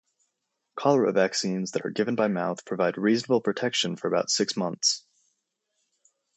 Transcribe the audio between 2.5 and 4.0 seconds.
provide reasonable protection